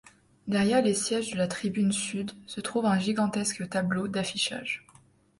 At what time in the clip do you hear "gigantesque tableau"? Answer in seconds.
2.97-4.07